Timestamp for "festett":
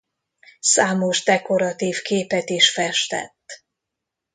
2.73-3.63